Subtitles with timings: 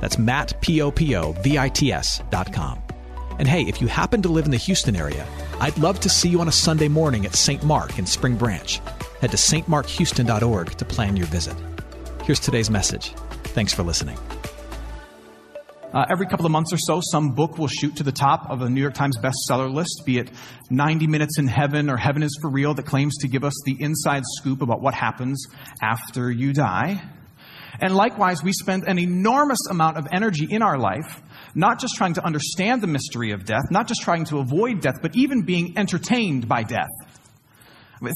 [0.00, 2.82] That's Matt, P-O-P-O-V-I-T-S dot com.
[3.38, 5.26] And hey, if you happen to live in the Houston area,
[5.60, 7.62] I'd love to see you on a Sunday morning at St.
[7.62, 8.80] Mark in Spring Branch.
[9.20, 11.56] Head to stmarkhouston.org to plan your visit.
[12.24, 13.12] Here's today's message.
[13.54, 14.18] Thanks for listening.
[15.92, 18.60] Uh, every couple of months or so, some book will shoot to the top of
[18.60, 20.28] a New York Times bestseller list, be it
[20.68, 23.76] 90 Minutes in Heaven or Heaven is for Real, that claims to give us the
[23.80, 25.46] inside scoop about what happens
[25.80, 27.00] after you die.
[27.80, 31.22] And likewise, we spend an enormous amount of energy in our life,
[31.54, 34.96] not just trying to understand the mystery of death, not just trying to avoid death,
[35.02, 36.88] but even being entertained by death.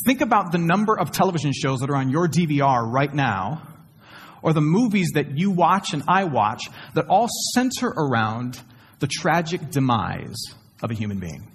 [0.07, 3.67] Think about the number of television shows that are on your DVR right now,
[4.43, 8.61] or the movies that you watch and I watch, that all center around
[8.99, 10.43] the tragic demise
[10.83, 11.51] of a human being.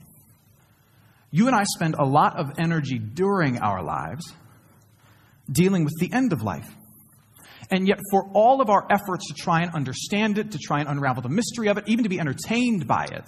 [1.31, 4.33] You and I spend a lot of energy during our lives
[5.51, 6.69] dealing with the end of life.
[7.71, 10.89] And yet, for all of our efforts to try and understand it, to try and
[10.89, 13.25] unravel the mystery of it, even to be entertained by it,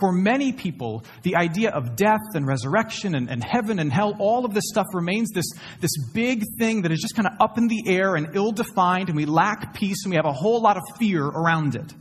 [0.00, 4.44] for many people, the idea of death and resurrection and, and heaven and hell, all
[4.46, 5.44] of this stuff remains this,
[5.80, 9.08] this big thing that is just kind of up in the air and ill defined,
[9.08, 11.94] and we lack peace and we have a whole lot of fear around it.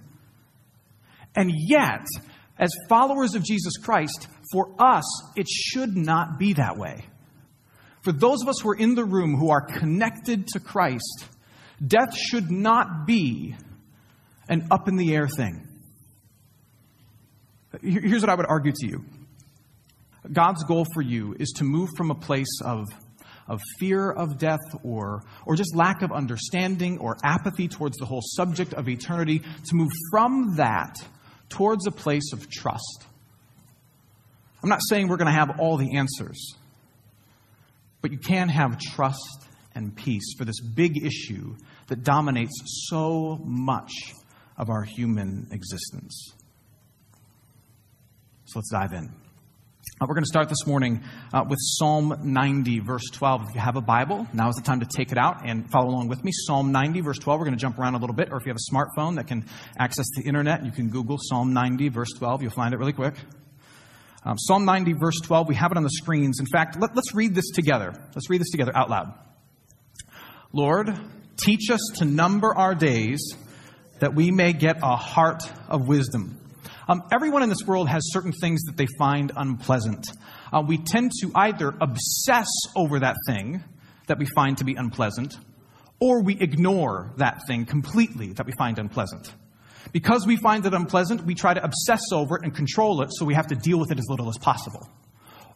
[1.35, 2.07] And yet,
[2.57, 7.05] as followers of Jesus Christ, for us, it should not be that way.
[8.01, 11.25] For those of us who are in the room who are connected to Christ,
[11.85, 13.55] death should not be
[14.47, 15.67] an up in the air thing.
[17.81, 19.05] Here's what I would argue to you
[20.31, 22.87] God's goal for you is to move from a place of,
[23.47, 28.21] of fear of death or, or just lack of understanding or apathy towards the whole
[28.23, 30.95] subject of eternity, to move from that
[31.49, 33.05] towards a place of trust.
[34.61, 36.55] I'm not saying we're going to have all the answers.
[38.01, 41.55] But you can have trust and peace for this big issue
[41.87, 43.91] that dominates so much
[44.57, 46.33] of our human existence.
[48.45, 49.13] So let's dive in.
[50.01, 53.49] Uh, we're going to start this morning uh, with Psalm 90, verse 12.
[53.49, 55.89] If you have a Bible, now is the time to take it out and follow
[55.89, 56.31] along with me.
[56.33, 57.39] Psalm 90, verse 12.
[57.39, 59.27] We're going to jump around a little bit, or if you have a smartphone that
[59.27, 59.45] can
[59.77, 62.43] access the internet, you can Google Psalm 90, verse 12.
[62.43, 63.15] You'll find it really quick.
[64.23, 66.39] Um, Psalm 90, verse 12, we have it on the screens.
[66.39, 67.93] In fact, let, let's read this together.
[68.13, 69.13] Let's read this together out loud.
[70.51, 70.93] Lord,
[71.37, 73.35] teach us to number our days
[73.99, 76.39] that we may get a heart of wisdom.
[76.87, 80.07] Um, everyone in this world has certain things that they find unpleasant.
[80.51, 83.63] Uh, we tend to either obsess over that thing
[84.07, 85.37] that we find to be unpleasant,
[85.99, 89.31] or we ignore that thing completely that we find unpleasant.
[89.91, 93.25] Because we find it unpleasant, we try to obsess over it and control it so
[93.25, 94.87] we have to deal with it as little as possible.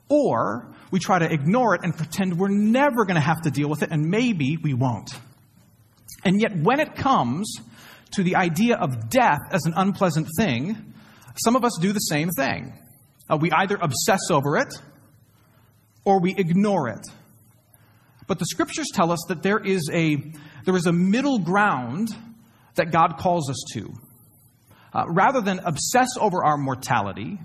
[0.10, 3.70] Or we try to ignore it and pretend we're never going to have to deal
[3.70, 5.12] with it, and maybe we won't.
[6.26, 7.58] And yet, when it comes
[8.12, 10.94] to the idea of death as an unpleasant thing,
[11.44, 12.74] some of us do the same thing.
[13.30, 14.74] Uh, we either obsess over it
[16.06, 17.08] or we ignore it.
[18.28, 20.18] But the scriptures tell us that there is a,
[20.66, 22.10] there is a middle ground
[22.76, 23.94] that God calls us to.
[24.94, 27.40] Uh, rather than obsess over our mortality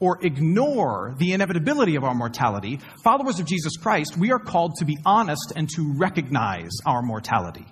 [0.00, 4.84] or ignore the inevitability of our mortality, followers of Jesus Christ, we are called to
[4.84, 7.66] be honest and to recognize our mortality.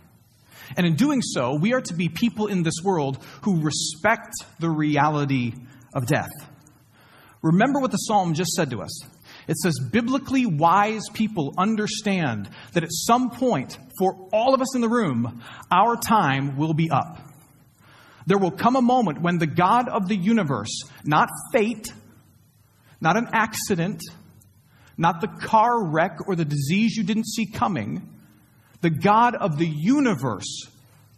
[0.76, 4.70] And in doing so, we are to be people in this world who respect the
[4.70, 5.54] reality
[5.92, 6.30] of death.
[7.42, 9.04] Remember what the psalm just said to us.
[9.48, 14.80] It says, biblically wise people understand that at some point, for all of us in
[14.80, 17.18] the room, our time will be up.
[18.30, 21.88] There will come a moment when the God of the universe, not fate,
[23.00, 24.00] not an accident,
[24.96, 28.08] not the car wreck or the disease you didn't see coming,
[28.82, 30.68] the God of the universe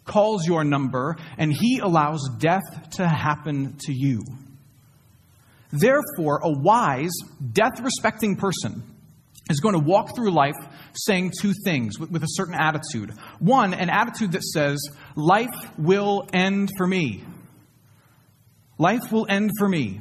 [0.05, 4.23] calls your number and he allows death to happen to you.
[5.71, 7.13] Therefore, a wise,
[7.51, 8.81] death respecting person
[9.49, 10.55] is going to walk through life
[10.93, 13.13] saying two things with, with, a certain attitude.
[13.39, 14.79] One, an attitude that says,
[15.15, 17.23] Life will end for me.
[18.77, 19.99] Life will end for me.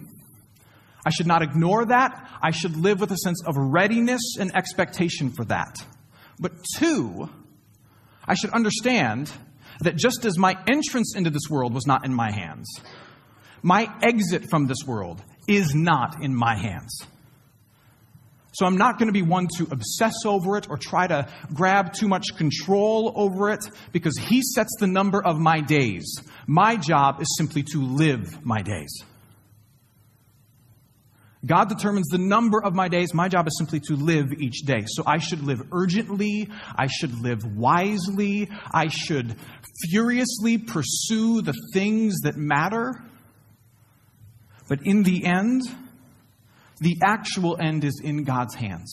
[1.04, 2.28] I should not ignore that.
[2.40, 5.84] I should live with a sense of readiness and expectation for that.
[6.38, 7.28] But two,
[8.24, 9.30] I should understand
[9.80, 12.68] that just as my entrance into this world was not in my hands,
[13.62, 17.06] my exit from this world is not in my hands.
[18.52, 21.94] So I'm not going to be one to obsess over it or try to grab
[21.94, 26.22] too much control over it because He sets the number of my days.
[26.46, 29.04] My job is simply to live my days.
[31.44, 33.14] God determines the number of my days.
[33.14, 34.84] My job is simply to live each day.
[34.86, 36.48] So I should live urgently.
[36.76, 38.48] I should live wisely.
[38.72, 39.34] I should
[39.90, 43.02] furiously pursue the things that matter.
[44.68, 45.62] But in the end,
[46.82, 48.92] the actual end is in God's hands.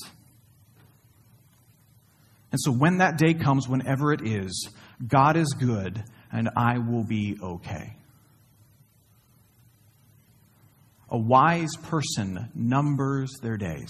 [2.52, 4.70] And so when that day comes, whenever it is,
[5.06, 7.96] God is good and I will be okay.
[11.10, 13.90] A wise person numbers their days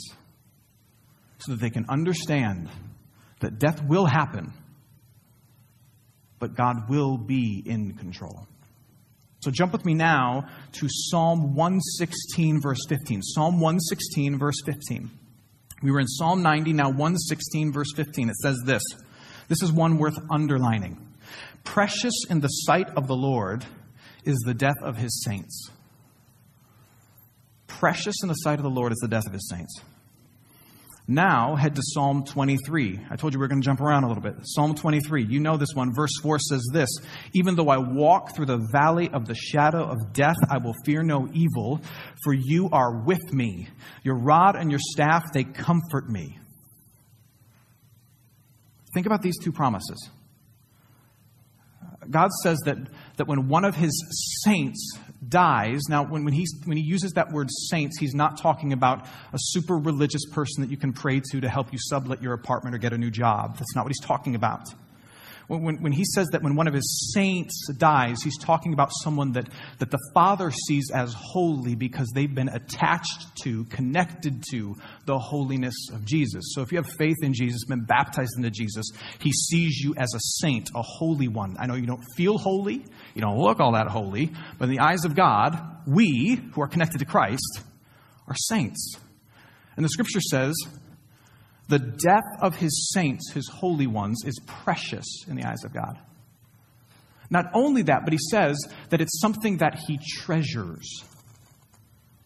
[1.39, 2.69] so that they can understand
[3.41, 4.53] that death will happen,
[6.37, 8.47] but God will be in control.
[9.39, 13.21] So jump with me now to Psalm 116, verse 15.
[13.21, 15.09] Psalm 116, verse 15.
[15.81, 18.29] We were in Psalm 90, now 116, verse 15.
[18.29, 18.83] It says this.
[19.47, 21.07] This is one worth underlining.
[21.63, 23.65] Precious in the sight of the Lord
[24.25, 25.71] is the death of his saints.
[27.67, 29.81] Precious in the sight of the Lord is the death of his saints.
[31.11, 32.99] Now, head to Psalm 23.
[33.09, 34.35] I told you we are going to jump around a little bit.
[34.43, 35.25] Psalm 23.
[35.25, 35.91] You know this one.
[35.91, 36.87] Verse 4 says this
[37.33, 41.01] Even though I walk through the valley of the shadow of death, I will fear
[41.01, 41.81] no evil,
[42.23, 43.69] for you are with me.
[44.03, 46.37] Your rod and your staff, they comfort me.
[48.93, 50.11] Think about these two promises.
[52.07, 52.77] God says that,
[53.17, 54.95] that when one of his saints
[55.27, 59.05] dies, now when, when, he, when he uses that word saints, he's not talking about
[59.33, 62.75] a super religious person that you can pray to to help you sublet your apartment
[62.75, 63.57] or get a new job.
[63.57, 64.69] That's not what he's talking about.
[65.49, 69.31] When, when he says that when one of his saints dies, he's talking about someone
[69.31, 69.49] that,
[69.79, 74.75] that the Father sees as holy because they've been attached to, connected to
[75.05, 76.51] the holiness of Jesus.
[76.53, 80.13] So if you have faith in Jesus, been baptized into Jesus, he sees you as
[80.13, 81.57] a saint, a holy one.
[81.59, 82.85] I know you don't feel holy,
[83.15, 86.67] you don't look all that holy, but in the eyes of God, we who are
[86.67, 87.61] connected to Christ
[88.27, 88.97] are saints.
[89.75, 90.53] And the scripture says
[91.69, 95.99] the death of his saints, his holy ones, is precious in the eyes of God.
[97.29, 98.57] Not only that, but he says
[98.89, 101.03] that it's something that he treasures.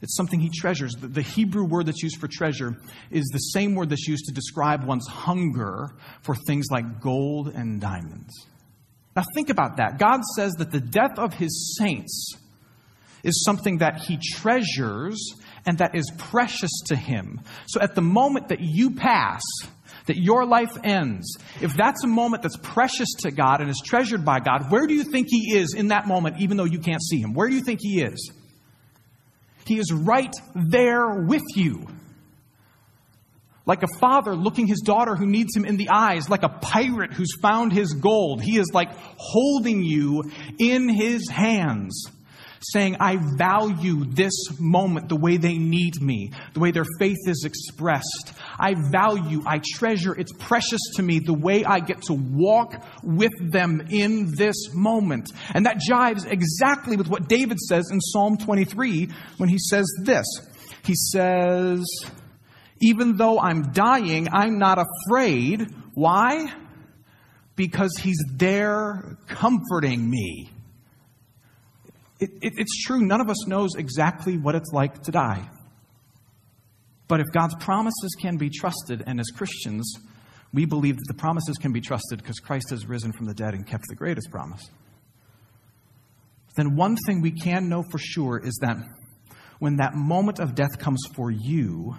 [0.02, 0.94] It's something he treasures.
[0.96, 2.78] The, Hebrew word that's used for treasure
[3.12, 5.90] is the same word that's used to describe one's hunger
[6.22, 8.34] for things like gold and diamonds.
[9.14, 10.00] Now, think about that.
[10.00, 12.38] God says that the death of his saints
[13.24, 15.34] is something that he treasures
[15.66, 17.42] and that is precious to Him.
[17.68, 19.42] So at the moment that you pass,
[20.06, 24.26] that your life ends, if that's a moment that's precious to God and is treasured
[24.26, 27.02] by God, where do you think He is in that moment, even though you can't
[27.02, 27.34] see Him?
[27.34, 28.32] Where do you think He is?
[29.66, 31.88] He is right there with you.
[33.66, 37.14] Like a father looking his daughter who needs him in the eyes, like a pirate
[37.14, 38.42] who's found his gold.
[38.42, 40.30] He is like holding you
[40.60, 42.08] in his hands
[42.72, 47.44] saying, I value this moment the way they need me, the way their faith is
[47.46, 48.34] expressed.
[48.60, 53.34] I value, I treasure, it's precious to me the way I get to walk with
[53.40, 55.32] them in this moment.
[55.54, 60.26] And that jives exactly with what David says in Psalm 23 when he says this.
[60.86, 61.84] He says,
[62.82, 65.68] Even though I'm dying, I'm not afraid.
[65.94, 66.54] Why?
[67.56, 70.53] Because he's there comforting me.
[72.24, 75.50] It, it, it's true, none of us knows exactly what it's like to die.
[77.10, 79.94] But if God's promises can be trusted, and as Christians,
[80.54, 83.56] we believe that the promises can be trusted because Christ has risen from the dead
[83.56, 84.64] and kept the greatest promise,
[86.56, 88.78] then one thing we can know for sure is that
[89.60, 91.98] when that moment of death comes for you,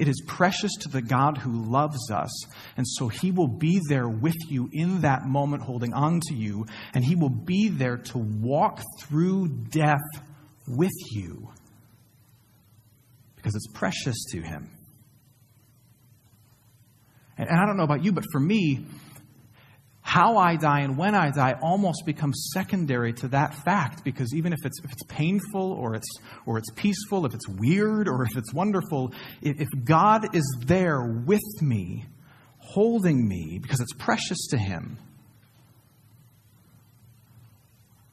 [0.00, 2.30] it is precious to the God who loves us.
[2.78, 6.64] And so he will be there with you in that moment, holding on to you.
[6.94, 9.98] And he will be there to walk through death
[10.66, 11.50] with you
[13.36, 14.70] because it's precious to him.
[17.36, 18.86] And, I don't know about you, but for me,
[20.10, 24.52] how I die and when I die almost becomes secondary to that fact because even
[24.52, 26.08] if it's, if it's painful or it's,
[26.46, 31.00] or it's peaceful, if it's weird or if it's wonderful, if, if God is there
[31.00, 32.06] with me,
[32.58, 34.98] holding me because it's precious to Him,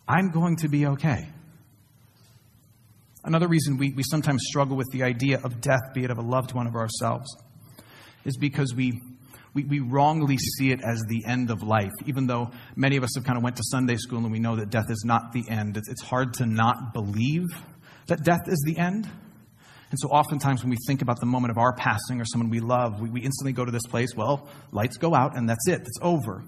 [0.07, 1.27] I'm going to be okay.
[3.23, 6.21] Another reason we, we sometimes struggle with the idea of death, be it of a
[6.21, 7.35] loved one of ourselves,
[8.23, 9.01] is because we
[9.57, 13.15] we, we wrongly see it as the end of life, even though many of us
[13.15, 15.43] have kind of went to Sunday school and we know that death is not the
[15.49, 15.77] end.
[15.77, 17.45] It's, it's hard to not believe
[18.05, 19.09] that death is the end.
[19.89, 22.59] And so oftentimes when we think about the moment of our passing or someone we
[22.59, 25.81] love, we, we instantly go to this place, well, lights go out and that's it,
[25.81, 26.43] it's over.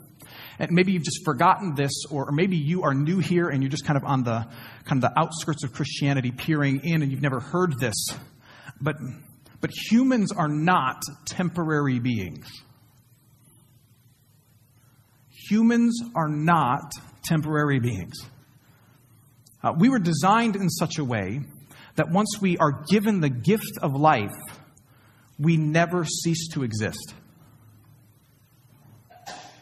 [0.60, 3.72] And maybe you've just forgotten this, or, or maybe you are new here and you're
[3.72, 4.46] just kind of on the
[4.86, 7.96] kind of the outskirts of Christianity peering in and you've never heard this.
[8.80, 8.98] But
[9.62, 12.48] but humans are not temporary beings.
[15.50, 16.92] Humans are not
[17.24, 18.18] temporary beings.
[19.64, 21.42] Uh, we were designed in such a way
[21.96, 24.36] that once we are given the gift of life,
[25.40, 27.14] we never cease to exist.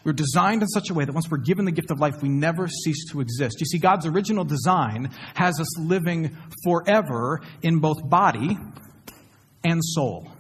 [0.04, 2.30] We're designed in such a way that once we're given the gift of life, we
[2.30, 3.60] never cease to exist.
[3.60, 8.58] You see, God's original design has us living forever in both body
[9.64, 10.32] and soul.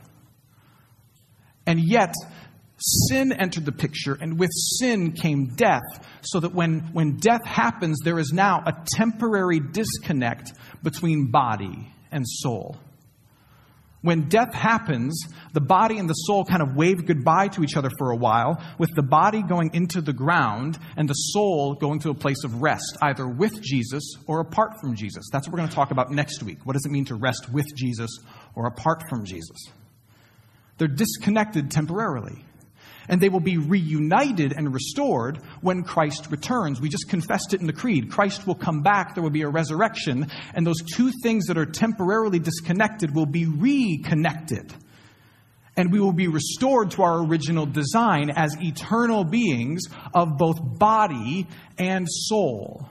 [1.65, 2.13] And yet,
[2.77, 5.81] sin entered the picture, and with sin came death,
[6.21, 10.53] so that when, when death happens, there is now a temporary disconnect
[10.83, 12.77] between body and soul.
[14.01, 17.89] When death happens, the body and the soul kind of wave goodbye to each other
[17.97, 22.11] for a while, with the body going into the ground and the soul going to
[22.11, 25.25] a place of rest, either with Jesus or apart from Jesus.
[25.31, 26.59] That's what we're going to talk about next week.
[26.63, 28.19] What does it mean to rest with Jesus
[28.55, 29.57] or apart from Jesus?
[30.77, 32.45] They're disconnected temporarily
[33.07, 36.81] and they will be reunited and restored when Christ returns.
[36.81, 38.11] We just confessed it in the Creed.
[38.11, 41.65] Christ will come back, there will be a resurrection, and those two things that are
[41.65, 44.73] temporarily disconnected will be reconnected.
[45.75, 49.83] And we will be restored to our original design as eternal beings
[50.13, 51.47] of both body
[51.77, 52.89] and soul.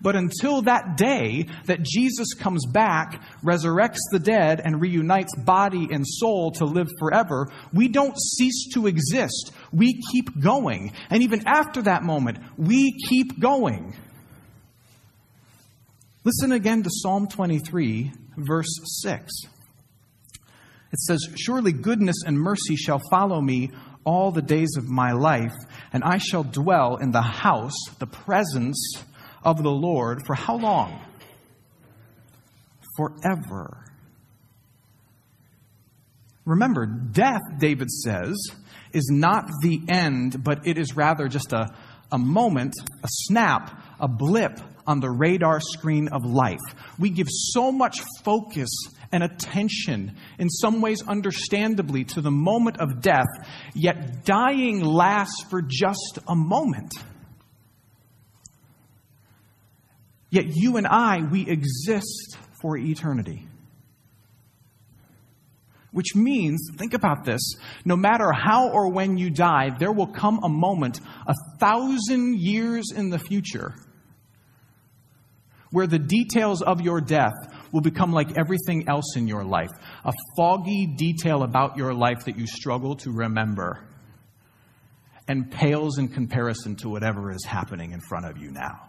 [0.00, 6.06] But until that day that Jesus comes back, resurrects the dead, and reunites body and
[6.06, 9.52] soul to live forever, we don't cease to exist.
[9.72, 10.92] We keep going.
[11.10, 13.94] And even after that moment, we keep going.
[16.24, 19.32] Listen again to Psalm 23, verse 6.
[20.92, 23.70] It says, Surely goodness and mercy shall follow me
[24.04, 25.54] all the days of my life,
[25.92, 29.04] and I shall dwell in the house, the presence
[29.46, 31.00] of the Lord for how long?
[32.96, 33.84] Forever.
[36.44, 38.36] Remember, death, David says,
[38.92, 41.68] is not the end, but it is rather just a,
[42.10, 42.74] a moment,
[43.04, 46.60] a snap, a blip on the radar screen of life.
[46.98, 48.70] We give so much focus
[49.12, 53.26] and attention, in some ways understandably, to the moment of death,
[53.74, 56.92] yet dying lasts for just a moment.
[60.30, 63.46] Yet you and I, we exist for eternity.
[65.92, 67.54] Which means, think about this,
[67.84, 72.92] no matter how or when you die, there will come a moment, a thousand years
[72.94, 73.74] in the future,
[75.70, 77.34] where the details of your death
[77.72, 79.70] will become like everything else in your life
[80.04, 83.84] a foggy detail about your life that you struggle to remember
[85.28, 88.88] and pales in comparison to whatever is happening in front of you now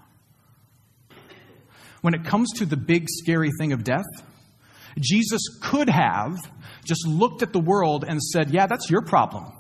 [2.02, 4.06] when it comes to the big, scary thing of death,
[5.00, 6.38] Jesus could have
[6.86, 9.52] just looked at the world and said, Yeah, that's your problem.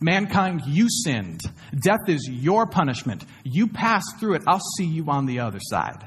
[0.00, 1.40] Mankind, you sinned.
[1.76, 3.24] Death is your punishment.
[3.44, 4.42] You pass through it.
[4.46, 6.04] I'll see you on the other side.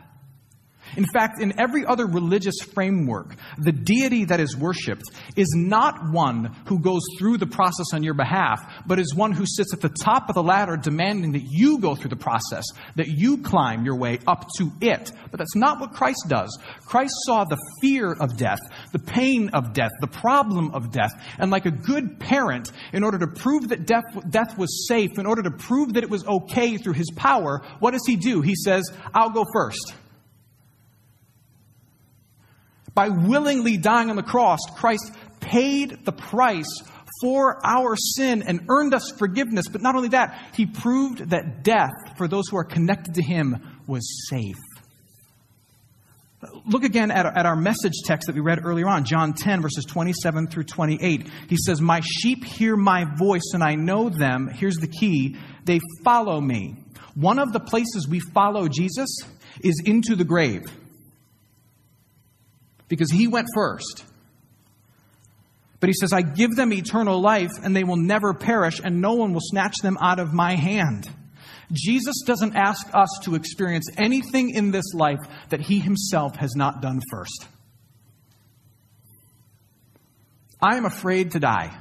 [0.97, 5.03] In fact, in every other religious framework, the deity that is worshiped
[5.35, 9.45] is not one who goes through the process on your behalf, but is one who
[9.45, 13.07] sits at the top of the ladder demanding that you go through the process, that
[13.07, 15.11] you climb your way up to it.
[15.29, 16.57] But that's not what Christ does.
[16.85, 18.59] Christ saw the fear of death,
[18.91, 23.19] the pain of death, the problem of death, and like a good parent, in order
[23.19, 26.77] to prove that death, death was safe, in order to prove that it was okay
[26.77, 28.41] through his power, what does he do?
[28.41, 28.83] He says,
[29.13, 29.93] I'll go first.
[32.93, 36.81] By willingly dying on the cross, Christ paid the price
[37.21, 39.67] for our sin and earned us forgiveness.
[39.71, 43.57] But not only that, he proved that death for those who are connected to him
[43.87, 44.57] was safe.
[46.65, 49.85] Look again at, at our message text that we read earlier on, John 10, verses
[49.85, 51.29] 27 through 28.
[51.47, 54.47] He says, My sheep hear my voice, and I know them.
[54.47, 56.77] Here's the key they follow me.
[57.13, 59.19] One of the places we follow Jesus
[59.63, 60.63] is into the grave
[62.91, 64.03] because he went first.
[65.79, 69.13] But he says, I give them eternal life, and they will never perish, and no
[69.13, 71.09] one will snatch them out of my hand.
[71.71, 76.81] Jesus doesn't ask us to experience anything in this life that he himself has not
[76.81, 77.47] done first.
[80.61, 81.73] I am afraid to die.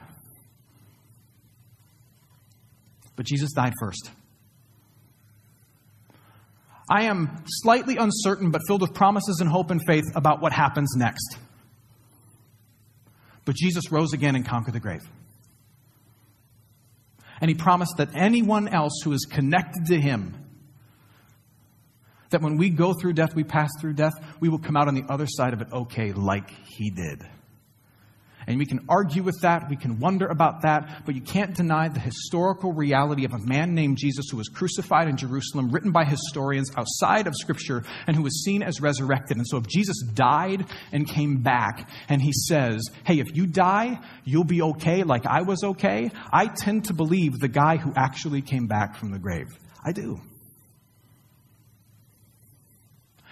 [3.17, 4.13] But Jesus died first.
[6.91, 10.93] I am slightly uncertain, but filled with promises and hope and faith about what happens
[10.97, 11.39] next.
[13.45, 15.09] But Jesus rose again and conquered the grave.
[17.41, 20.35] And he promised that anyone else who is connected to him,
[22.31, 24.95] that when we go through death, we pass through death, we will come out on
[24.95, 27.23] the other side of it okay, like he did.
[28.47, 31.89] And we can argue with that, we can wonder about that, but you can't deny
[31.89, 36.05] the historical reality of a man named Jesus who was crucified in Jerusalem, written by
[36.05, 39.37] historians outside of Scripture, and who was seen as resurrected.
[39.37, 44.01] And so if Jesus died and came back, and he says, Hey, if you die,
[44.25, 48.43] you'll be okay like I was okay, I tend to believe the guy who actually
[48.43, 49.49] came back from the grave.
[49.85, 50.21] I do.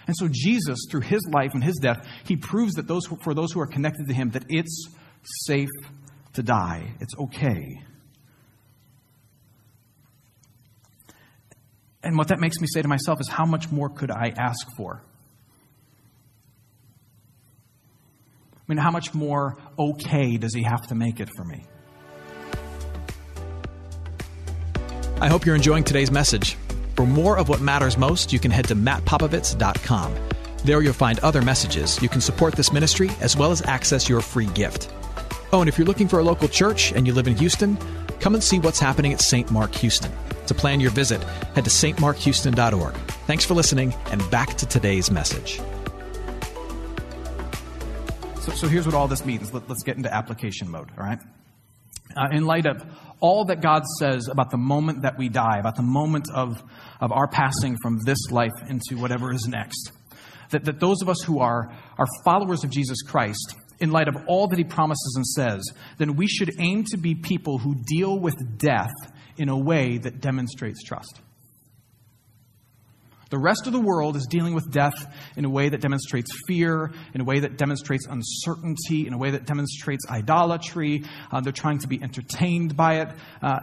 [0.09, 3.51] And so Jesus, through his life and his death, he proves that those for those
[3.51, 4.89] who are connected to him that it's
[5.23, 5.69] safe
[6.33, 6.93] to die.
[6.99, 7.83] It's okay.
[12.01, 14.65] And what that makes me say to myself is, how much more could I ask
[14.77, 15.01] for?
[18.55, 21.65] I mean, how much more okay does he have to make it for me?
[25.19, 26.55] I hope you're enjoying today's message.
[26.95, 30.15] For more of what matters most, you can head to mattpopovits.com.
[30.63, 32.01] There you'll find other messages.
[32.01, 34.93] You can support this ministry as well as access your free gift.
[35.51, 37.75] Oh, and if you're looking for a local church and you live in Houston,
[38.19, 39.49] come and see what's happening at St.
[39.49, 40.11] Mark Houston.
[40.45, 41.23] To plan your visit,
[41.55, 42.93] head to stmarkhouston.org.
[43.25, 45.59] Thanks for listening, and back to today's message.
[48.41, 49.51] So, so here's what all this means.
[49.53, 51.19] Let, us get into application mode, all right?
[52.15, 52.83] Uh, in light of
[53.19, 56.63] all that God says about the moment that we die, about the moment of,
[57.01, 59.91] of our passing from this life into whatever is next,
[60.51, 64.15] that, that those of us who are, are followers of Jesus Christ in light of
[64.27, 65.63] all that he promises and says,
[65.97, 68.91] then we should aim to be people who deal with death
[69.37, 71.21] in a way that demonstrates trust.
[73.29, 75.05] The rest of the world is dealing with death
[75.37, 79.31] in a way that demonstrates fear, in a way that demonstrates uncertainty, in a way
[79.31, 81.03] that demonstrates idolatry.
[81.31, 83.09] Uh, they're trying to be entertained by it.
[83.41, 83.59] Uh,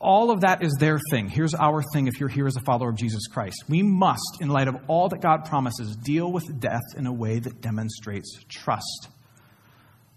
[0.00, 1.28] all of that is their thing.
[1.28, 3.64] Here's our thing if you're here as a follower of Jesus Christ.
[3.68, 7.38] We must, in light of all that God promises, deal with death in a way
[7.38, 9.08] that demonstrates trust.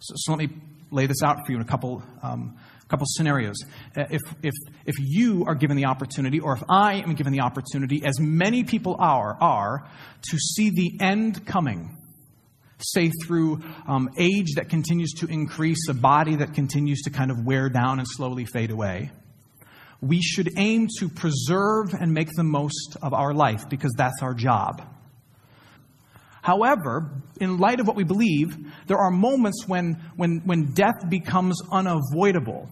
[0.03, 0.49] So, so let me
[0.91, 2.57] lay this out for you in a couple, um,
[2.89, 3.55] couple scenarios.
[3.95, 4.53] Uh, if, if,
[4.85, 8.65] if you are given the opportunity, or if I am given the opportunity, as many
[8.65, 9.89] people are, are
[10.29, 11.97] to see the end coming,
[12.79, 17.45] say through um, age that continues to increase, a body that continues to kind of
[17.45, 19.09] wear down and slowly fade away,
[20.01, 24.33] we should aim to preserve and make the most of our life because that's our
[24.33, 24.81] job.
[26.43, 31.61] However, in light of what we believe, there are moments when, when, when death becomes
[31.71, 32.69] unavoidable.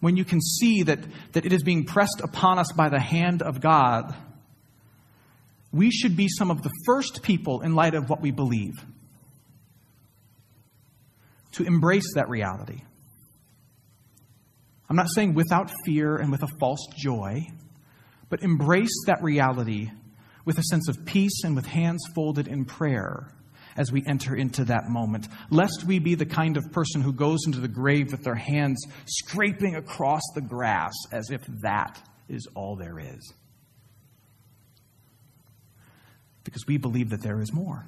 [0.00, 0.98] When you can see that,
[1.32, 4.16] that it is being pressed upon us by the hand of God.
[5.70, 8.74] We should be some of the first people, in light of what we believe,
[11.52, 12.82] to embrace that reality.
[14.90, 17.46] I'm not saying without fear and with a false joy,
[18.28, 19.92] but embrace that reality
[20.44, 23.28] with a sense of peace and with hands folded in prayer
[23.76, 27.40] as we enter into that moment, lest we be the kind of person who goes
[27.46, 32.76] into the grave with their hands scraping across the grass as if that is all
[32.76, 33.32] there is.
[36.44, 37.84] Because we believe that there is more.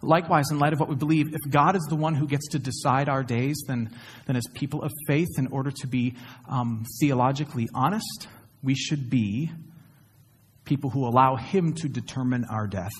[0.00, 2.58] Likewise, in light of what we believe, if God is the one who gets to
[2.58, 3.90] decide our days, then,
[4.26, 6.14] then as people of faith, in order to be
[6.48, 8.28] um, theologically honest,
[8.62, 9.50] we should be
[10.64, 12.92] people who allow Him to determine our death.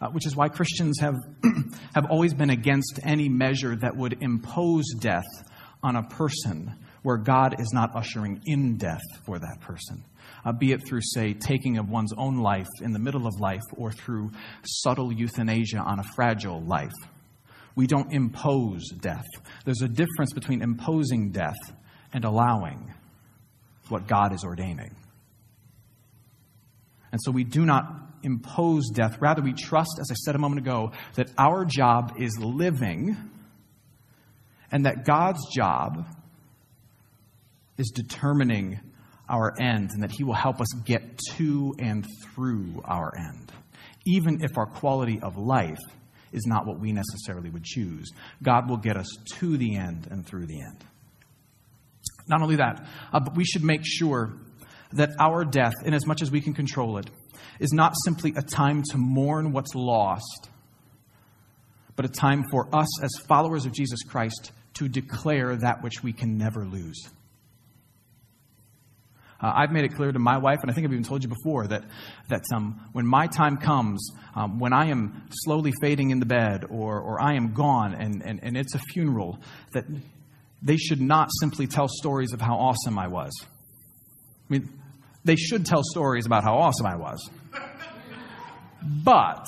[0.00, 1.16] Uh, which is why Christians have,
[1.94, 5.28] have always been against any measure that would impose death
[5.82, 10.04] on a person where God is not ushering in death for that person.
[10.44, 13.62] Uh, be it through, say, taking of one's own life in the middle of life
[13.76, 14.30] or through
[14.64, 16.92] subtle euthanasia on a fragile life.
[17.76, 19.26] We don't impose death.
[19.64, 21.58] There's a difference between imposing death
[22.12, 22.94] and allowing
[23.90, 24.94] what God is ordaining.
[27.12, 27.84] And so we do not
[28.22, 29.18] impose death.
[29.20, 33.16] Rather, we trust, as I said a moment ago, that our job is living
[34.70, 36.06] and that God's job
[37.78, 38.78] is determining
[39.28, 43.52] our end and that He will help us get to and through our end.
[44.06, 45.78] Even if our quality of life
[46.32, 48.10] is not what we necessarily would choose,
[48.42, 50.84] God will get us to the end and through the end.
[52.30, 54.32] Not only that, uh, but we should make sure
[54.92, 57.10] that our death, in as much as we can control it,
[57.58, 60.48] is not simply a time to mourn what's lost,
[61.96, 66.12] but a time for us as followers of Jesus Christ to declare that which we
[66.12, 67.08] can never lose.
[69.42, 71.28] Uh, I've made it clear to my wife, and I think I've even told you
[71.28, 71.84] before, that,
[72.28, 76.64] that um, when my time comes, um, when I am slowly fading in the bed
[76.68, 79.38] or, or I am gone and, and, and it's a funeral,
[79.72, 79.84] that
[80.62, 83.32] they should not simply tell stories of how awesome I was.
[83.42, 84.68] I mean,
[85.24, 87.30] they should tell stories about how awesome I was.
[88.82, 89.44] But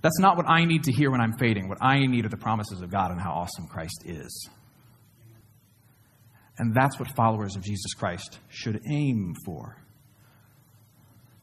[0.00, 1.68] that's not what I need to hear when I'm fading.
[1.68, 4.48] What I need are the promises of God and how awesome Christ is.
[6.58, 9.76] And that's what followers of Jesus Christ should aim for.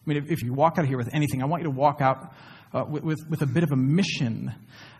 [0.05, 1.75] I mean, if, if you walk out of here with anything, I want you to
[1.75, 2.33] walk out
[2.73, 4.53] uh, with, with, with, a bit of a mission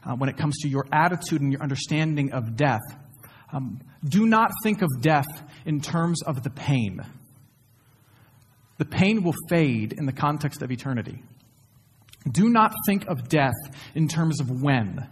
[0.06, 2.82] uh, when it comes to your attitude and your understanding of death.
[3.52, 5.28] Um, do not think of death
[5.66, 7.02] in terms of the pain.
[8.78, 11.22] The pain will fade in the context of eternity.
[12.30, 13.56] Do not think of death
[13.96, 15.08] in terms of when.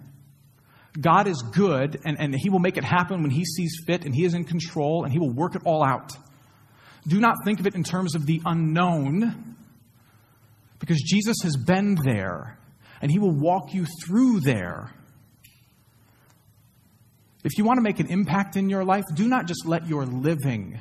[0.99, 4.15] God is good, and, and He will make it happen when He sees fit, and
[4.15, 6.11] He is in control, and He will work it all out.
[7.07, 9.55] Do not think of it in terms of the unknown,
[10.79, 12.57] because Jesus has been there,
[13.01, 14.91] and He will walk you through there.
[17.43, 20.05] If you want to make an impact in your life, do not just let your
[20.05, 20.79] living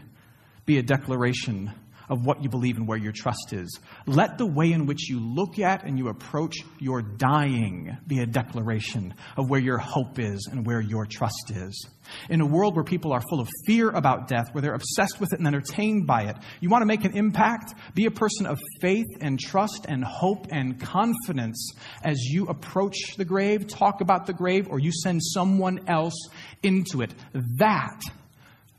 [0.64, 1.72] be a declaration
[2.08, 3.78] of what you believe and where your trust is.
[4.06, 8.26] Let the way in which you look at and you approach your dying be a
[8.26, 11.88] declaration of where your hope is and where your trust is.
[12.28, 15.32] In a world where people are full of fear about death, where they're obsessed with
[15.32, 17.74] it and entertained by it, you want to make an impact?
[17.94, 21.72] Be a person of faith and trust and hope and confidence
[22.04, 26.28] as you approach the grave, talk about the grave, or you send someone else
[26.62, 27.12] into it.
[27.58, 28.00] That,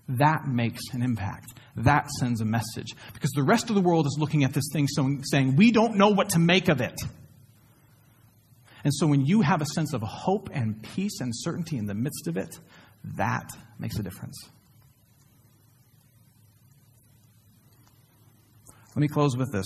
[0.08, 2.96] that makes an impact that sends a message.
[3.14, 6.10] Because the rest of the world is looking at this thing saying, we don't know
[6.10, 7.00] what to make of it.
[8.84, 11.94] And so when you have a sense of hope and peace and certainty in the
[11.94, 12.60] midst of it,
[13.18, 14.38] that makes a difference.
[18.96, 19.66] Let me close with this.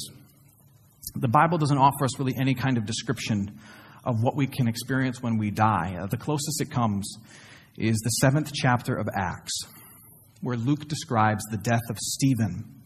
[1.15, 3.59] The Bible doesn't offer us really any kind of description
[4.03, 5.97] of what we can experience when we die.
[6.01, 7.17] Uh, the closest it comes
[7.77, 9.65] is the seventh chapter of Acts
[10.41, 12.81] where Luke describes the death of Stephen.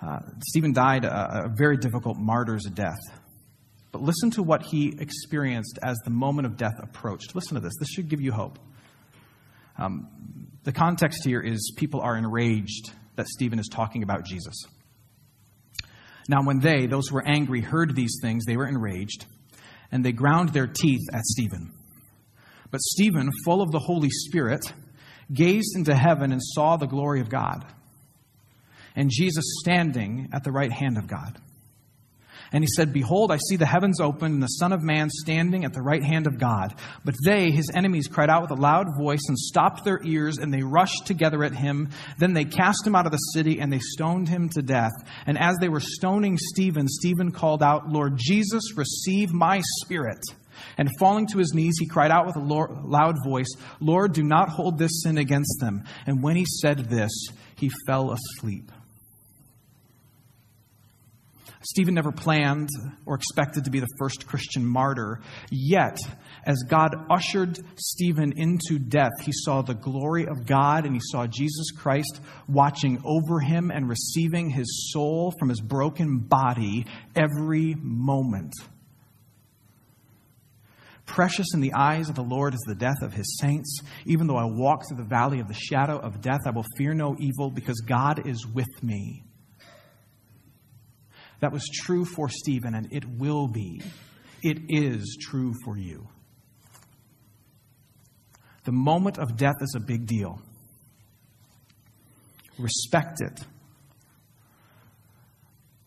[0.00, 3.00] Uh, Stephen died a, a very difficult martyr's death.
[3.90, 7.34] But listen to what he experienced as the moment of death approached.
[7.34, 7.72] Listen to this.
[7.78, 8.58] This should give you hope.
[9.76, 10.08] Um,
[10.64, 14.64] the context here is people are enraged that Stephen is talking about Jesus.
[16.28, 19.24] Now, when they, those who were angry, heard these things, they were enraged,
[19.90, 21.72] and they ground their teeth at Stephen.
[22.70, 24.60] But Stephen, full of the Holy Spirit,
[25.32, 27.64] gazed into heaven and saw the glory of God,
[28.96, 31.40] and Jesus standing at the right hand of God.
[32.52, 35.64] And he said, Behold, I see the heavens open and the Son of Man standing
[35.64, 36.74] at the right hand of God.
[37.04, 40.52] But they, his enemies, cried out with a loud voice and stopped their ears, and
[40.52, 41.90] they rushed together at him.
[42.18, 44.92] Then they cast him out of the city, and they stoned him to death.
[45.26, 50.20] And as they were stoning Stephen, Stephen called out, Lord Jesus, receive my spirit.
[50.76, 53.48] And falling to his knees, he cried out with a loud voice,
[53.80, 55.84] Lord, do not hold this sin against them.
[56.06, 57.10] And when he said this,
[57.56, 58.70] he fell asleep.
[61.62, 62.68] Stephen never planned
[63.04, 65.20] or expected to be the first Christian martyr.
[65.50, 65.98] Yet,
[66.46, 71.26] as God ushered Stephen into death, he saw the glory of God and he saw
[71.26, 78.54] Jesus Christ watching over him and receiving his soul from his broken body every moment.
[81.08, 83.80] Precious in the eyes of the Lord is the death of his saints.
[84.04, 86.92] Even though I walk through the valley of the shadow of death, I will fear
[86.92, 89.24] no evil because God is with me.
[91.40, 93.80] That was true for Stephen, and it will be.
[94.42, 96.06] It is true for you.
[98.64, 100.42] The moment of death is a big deal.
[102.58, 103.40] Respect it.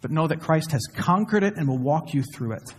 [0.01, 2.73] But know that Christ has conquered it and will walk you through it.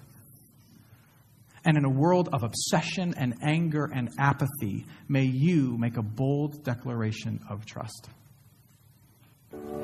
[1.65, 6.65] And in a world of obsession and anger and apathy, may you make a bold
[6.65, 8.09] declaration of trust.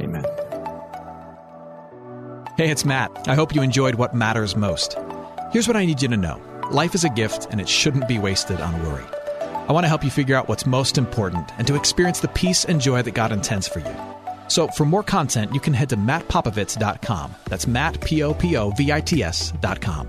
[0.00, 0.24] Amen.
[2.56, 3.28] Hey, it's Matt.
[3.28, 4.96] I hope you enjoyed what matters most.
[5.52, 8.18] Here's what I need you to know life is a gift, and it shouldn't be
[8.18, 9.04] wasted on worry.
[9.68, 12.64] I want to help you figure out what's most important and to experience the peace
[12.64, 13.94] and joy that God intends for you.
[14.48, 17.34] So, for more content, you can head to mattpopovits.com.
[17.44, 20.08] That's Matt, P O P O V I T S.com.